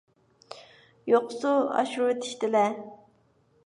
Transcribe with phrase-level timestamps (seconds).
[1.13, 1.53] يوقسۇ!
[1.77, 2.69] ئاشۇرۇۋېتىشتىلە!